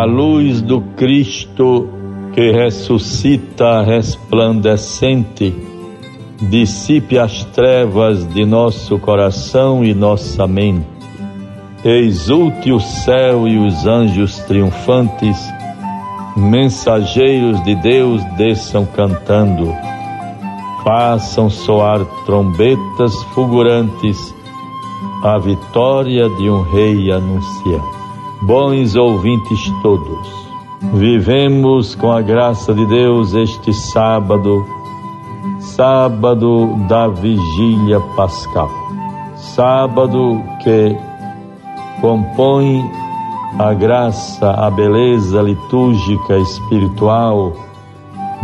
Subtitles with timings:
[0.00, 1.86] a luz do Cristo
[2.32, 5.54] que ressuscita resplandecente,
[6.40, 10.86] dissipe as trevas de nosso coração e nossa mente.
[11.84, 15.36] Exulte o céu e os anjos triunfantes,
[16.34, 19.70] mensageiros de Deus desçam cantando,
[20.82, 24.34] façam soar trombetas fulgurantes,
[25.22, 27.99] a vitória de um rei anunciando.
[28.42, 30.26] Bons ouvintes todos,
[30.94, 34.64] vivemos com a graça de Deus este sábado,
[35.58, 38.70] sábado da vigília pascal,
[39.36, 40.96] sábado que
[42.00, 42.82] compõe
[43.58, 47.52] a graça, a beleza litúrgica, espiritual,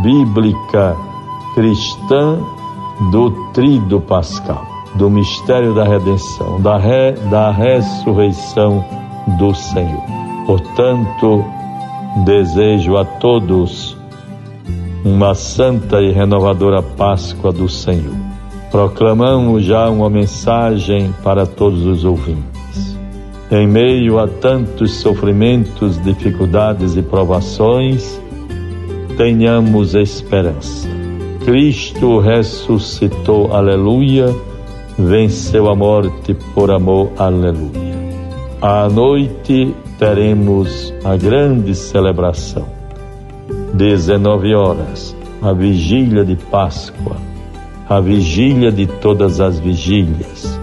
[0.00, 0.94] bíblica,
[1.54, 2.38] cristã
[3.10, 4.62] do trido pascal,
[4.94, 8.84] do mistério da redenção, da, re, da ressurreição
[9.38, 10.02] do Senhor.
[10.46, 11.44] Portanto,
[12.24, 13.96] desejo a todos
[15.04, 18.14] uma santa e renovadora Páscoa do Senhor.
[18.70, 22.98] Proclamamos já uma mensagem para todos os ouvintes.
[23.50, 28.20] Em meio a tantos sofrimentos, dificuldades e provações,
[29.16, 30.88] tenhamos esperança.
[31.44, 34.34] Cristo ressuscitou, aleluia,
[34.98, 37.85] venceu a morte por amor, aleluia.
[38.68, 42.66] À noite teremos a grande celebração.
[43.74, 47.16] 19 horas, a vigília de Páscoa,
[47.88, 50.58] a vigília de todas as vigílias,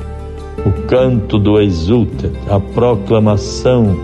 [0.66, 3.98] o canto do exultet, a proclamação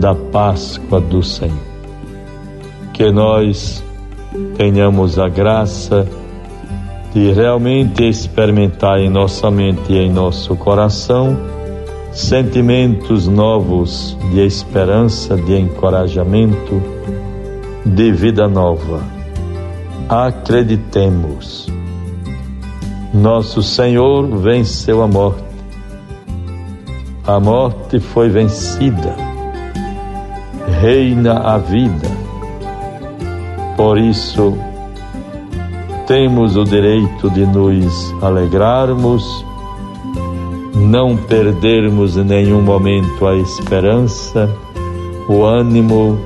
[0.00, 1.58] da Páscoa do Senhor.
[2.94, 3.84] Que nós
[4.56, 6.08] tenhamos a graça
[7.12, 11.54] de realmente experimentar em nossa mente e em nosso coração
[12.16, 16.82] sentimentos novos de esperança, de encorajamento,
[17.84, 19.02] de vida nova.
[20.08, 21.70] Acreditemos.
[23.12, 25.44] Nosso Senhor venceu a morte.
[27.26, 29.14] A morte foi vencida.
[30.80, 32.08] Reina a vida.
[33.76, 34.56] Por isso,
[36.06, 39.44] temos o direito de nos alegrarmos
[40.86, 44.48] não perdermos em nenhum momento a esperança,
[45.28, 46.18] o ânimo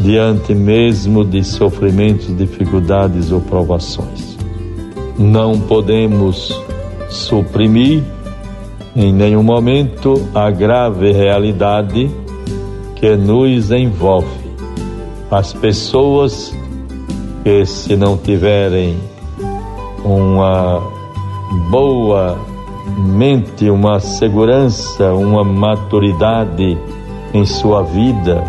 [0.00, 4.38] diante mesmo de sofrimentos, dificuldades ou provações.
[5.18, 6.56] Não podemos
[7.10, 8.04] suprimir
[8.94, 12.08] em nenhum momento a grave realidade
[12.94, 14.28] que nos envolve.
[15.30, 16.56] As pessoas
[17.42, 18.96] que, se não tiverem
[20.04, 20.80] uma
[21.70, 22.47] boa
[22.96, 26.78] mente, uma segurança, uma maturidade
[27.34, 28.42] em sua vida,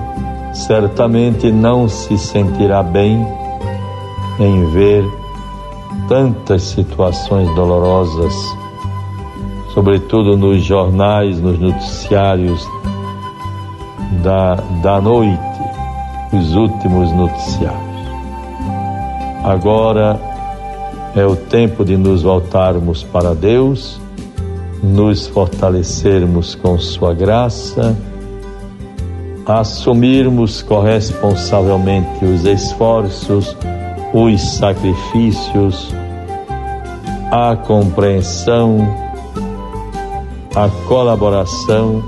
[0.54, 3.26] certamente não se sentirá bem
[4.40, 5.04] em ver
[6.08, 8.34] tantas situações dolorosas,
[9.74, 12.66] sobretudo nos jornais, nos noticiários
[14.24, 15.40] da, da noite,
[16.34, 17.90] os últimos noticiários.
[19.44, 20.20] Agora
[21.16, 24.00] é o tempo de nos voltarmos para Deus
[24.82, 27.96] nos fortalecermos com Sua graça,
[29.46, 33.56] assumirmos corresponsavelmente os esforços,
[34.14, 35.94] os sacrifícios,
[37.32, 38.80] a compreensão,
[40.56, 42.04] a colaboração,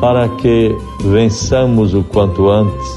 [0.00, 2.88] para que vençamos o quanto antes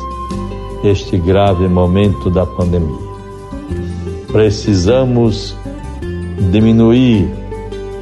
[0.83, 3.11] este grave momento da pandemia.
[4.31, 5.55] Precisamos
[6.51, 7.40] diminuir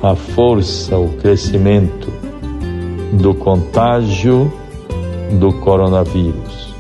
[0.02, 2.12] a força, o crescimento
[3.14, 4.52] do contágio
[5.40, 6.74] do coronavírus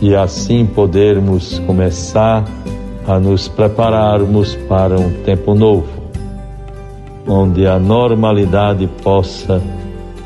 [0.00, 2.44] e assim podermos começar
[3.06, 5.88] a nos prepararmos para um tempo novo,
[7.26, 9.60] onde a normalidade possa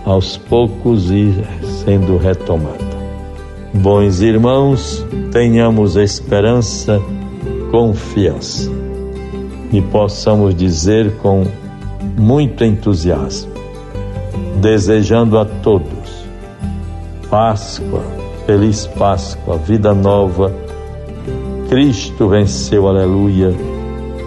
[0.04, 2.92] aos poucos ir sendo retomada.
[3.72, 7.00] Bons irmãos, tenhamos esperança,
[7.70, 8.70] confiança
[9.72, 11.44] e possamos dizer com
[12.16, 13.52] muito entusiasmo,
[14.60, 16.22] desejando a todos
[17.32, 18.02] Páscoa,
[18.44, 20.52] feliz Páscoa, vida nova.
[21.70, 23.54] Cristo venceu, aleluia,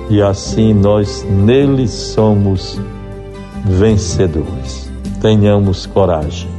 [0.10, 2.82] e assim nós nele somos
[3.64, 4.92] vencedores.
[5.22, 6.50] Tenhamos coragem,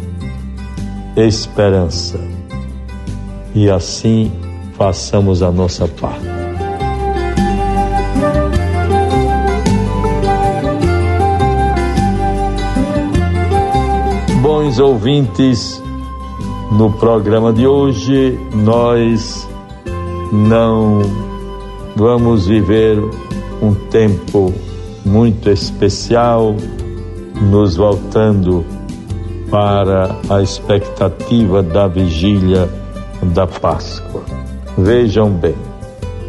[1.16, 2.20] esperança
[3.52, 4.30] e assim
[4.76, 6.35] façamos a nossa parte.
[14.66, 15.82] Bons ouvintes,
[16.72, 19.48] No programa de hoje, nós
[20.32, 21.00] não
[21.94, 22.98] vamos viver
[23.62, 24.52] um tempo
[25.04, 26.56] muito especial,
[27.40, 28.66] nos voltando
[29.48, 32.68] para a expectativa da vigília
[33.22, 34.24] da Páscoa.
[34.76, 35.54] Vejam bem,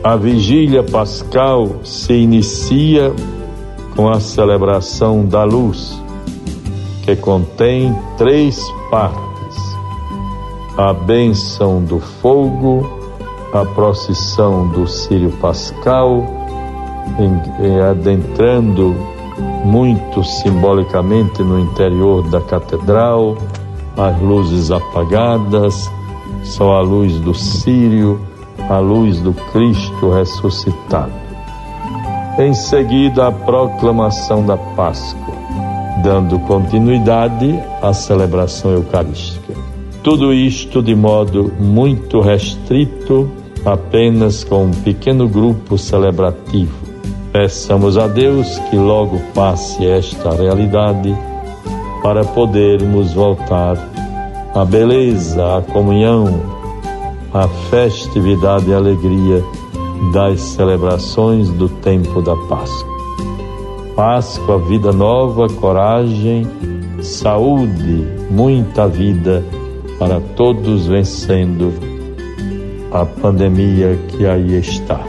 [0.03, 3.11] a vigília pascal se inicia
[3.95, 5.99] com a celebração da luz,
[7.07, 8.61] que contém três
[8.91, 9.77] partes:
[10.77, 12.85] a bênção do fogo,
[13.53, 16.21] a procissão do Sírio Pascal,
[17.17, 18.93] em, adentrando
[19.63, 23.37] muito simbolicamente no interior da catedral,
[23.95, 25.89] as luzes apagadas,
[26.43, 28.19] só a luz do Sírio,
[28.69, 31.13] a luz do Cristo ressuscitado.
[32.37, 35.46] Em seguida, a proclamação da Páscoa,
[36.03, 39.53] dando continuidade à celebração eucarística.
[40.03, 43.29] Tudo isto de modo muito restrito,
[43.65, 46.73] apenas com um pequeno grupo celebrativo.
[47.31, 51.15] Peçamos a Deus que logo passe esta realidade
[52.01, 53.77] para podermos voltar
[54.55, 56.41] à beleza, à comunhão,
[57.33, 59.43] à festividade e alegria
[60.13, 62.96] das celebrações do tempo da Páscoa.
[63.97, 66.45] Páscoa, vida nova, coragem,
[67.01, 69.43] saúde, muita vida
[69.97, 71.73] para todos vencendo
[72.91, 75.03] a pandemia que aí está.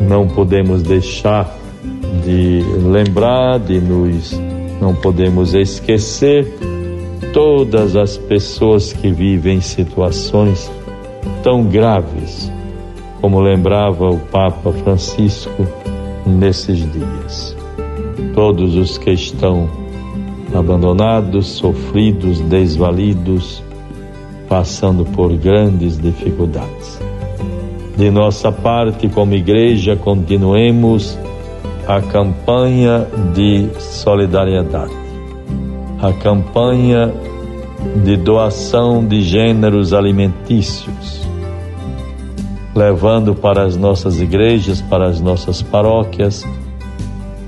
[0.00, 1.52] Não podemos deixar
[2.24, 4.30] de lembrar, de nos
[4.80, 6.46] não podemos esquecer
[7.32, 10.70] todas as pessoas que vivem situações
[11.42, 12.48] tão graves,
[13.20, 15.66] como lembrava o Papa Francisco
[16.24, 17.61] nesses dias.
[18.34, 19.68] Todos os que estão
[20.54, 23.62] abandonados, sofridos, desvalidos,
[24.48, 27.00] passando por grandes dificuldades.
[27.96, 31.18] De nossa parte, como igreja, continuemos
[31.86, 34.92] a campanha de solidariedade,
[36.00, 37.12] a campanha
[38.04, 41.26] de doação de gêneros alimentícios,
[42.74, 46.46] levando para as nossas igrejas, para as nossas paróquias,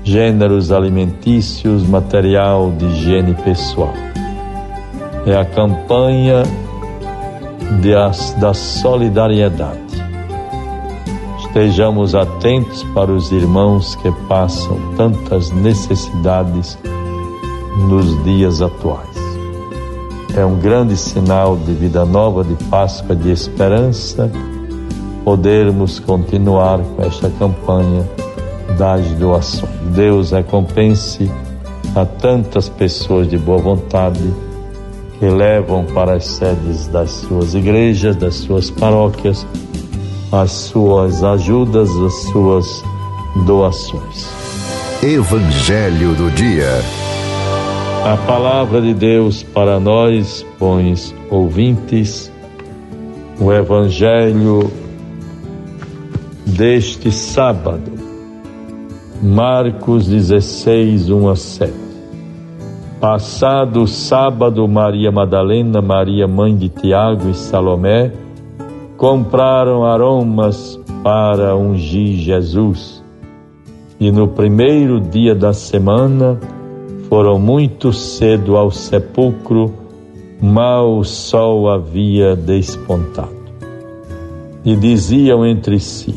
[0.05, 3.93] gêneros alimentícios, material de higiene pessoal.
[5.25, 6.43] É a campanha
[7.81, 7.91] de,
[8.39, 9.79] da solidariedade.
[11.39, 16.77] Estejamos atentos para os irmãos que passam tantas necessidades
[17.89, 19.15] nos dias atuais.
[20.37, 24.29] É um grande sinal de vida nova, de Páscoa, de esperança,
[25.23, 28.07] podermos continuar com esta campanha
[28.77, 29.71] das doações.
[29.95, 31.29] Deus recompense
[31.95, 34.33] a tantas pessoas de boa vontade
[35.19, 39.45] que levam para as sedes das suas igrejas, das suas paróquias,
[40.31, 42.83] as suas ajudas, as suas
[43.45, 44.29] doações.
[45.01, 46.81] Evangelho do Dia.
[48.03, 52.31] A palavra de Deus para nós, bons ouvintes,
[53.39, 54.71] o Evangelho
[56.45, 58.04] deste sábado,
[59.21, 61.73] Marcos 16, 1 a 7.
[62.99, 68.11] Passado sábado, Maria Madalena, Maria mãe de Tiago e Salomé
[68.97, 73.03] compraram aromas para ungir Jesus.
[73.99, 76.37] E no primeiro dia da semana
[77.07, 79.73] foram muito cedo ao sepulcro,
[80.41, 83.33] mal o sol havia despontado.
[84.63, 86.15] E diziam entre si: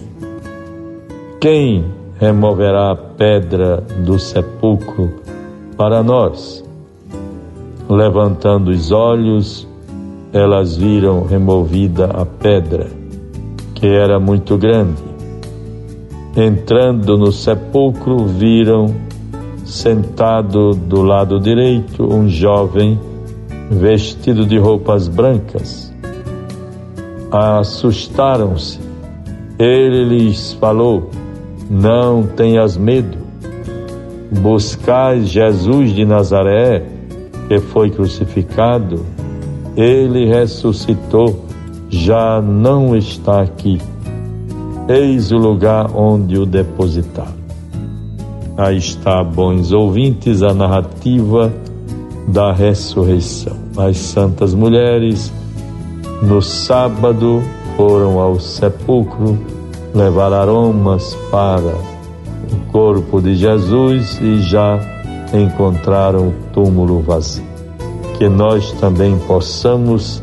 [1.41, 5.15] Quem removerá a pedra do sepulcro
[5.77, 6.65] para nós?
[7.89, 9.67] Levantando os olhos,
[10.33, 12.89] elas viram removida a pedra,
[13.75, 15.03] que era muito grande.
[16.37, 18.95] Entrando no sepulcro, viram
[19.65, 22.99] sentado do lado direito um jovem
[23.71, 25.93] vestido de roupas brancas.
[27.31, 28.81] Assustaram-se.
[29.59, 31.11] Ele lhes falou:
[31.71, 33.19] Não tenhas medo.
[34.31, 36.99] Buscais Jesus de Nazaré
[37.49, 39.05] que foi crucificado,
[39.75, 41.47] ele ressuscitou,
[41.89, 43.81] já não está aqui.
[44.87, 47.39] Eis o lugar onde o depositaram.
[48.57, 51.53] Aí está, bons ouvintes, a narrativa
[52.27, 53.57] da ressurreição.
[53.77, 55.33] As santas mulheres,
[56.23, 57.41] no sábado,
[57.77, 59.39] foram ao sepulcro
[59.99, 61.75] levar aromas para
[62.53, 64.79] o corpo de Jesus e já
[65.35, 67.45] encontraram o túmulo vazio.
[68.17, 70.23] Que nós também possamos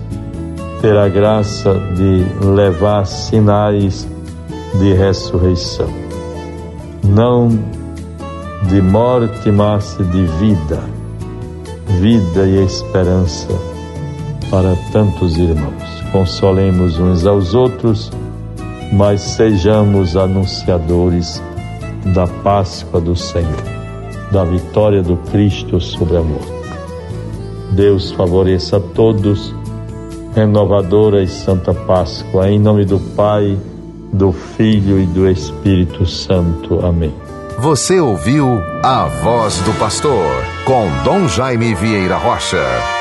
[0.81, 4.07] ter a graça de levar sinais
[4.79, 5.89] de ressurreição.
[7.03, 7.49] Não
[8.69, 10.81] de morte, mas de vida,
[11.99, 13.49] vida e esperança
[14.49, 15.83] para tantos irmãos.
[16.13, 18.09] Consolemos uns aos outros,
[18.91, 21.41] mas sejamos anunciadores
[22.13, 23.63] da Páscoa do Senhor,
[24.31, 26.53] da vitória do Cristo sobre a morte.
[27.71, 29.53] Deus favoreça a todos,
[30.33, 33.57] renovadora e santa Páscoa, em nome do Pai,
[34.13, 36.85] do Filho e do Espírito Santo.
[36.85, 37.13] Amém.
[37.59, 40.31] Você ouviu a voz do pastor
[40.65, 42.94] com Dom Jaime Vieira Rocha.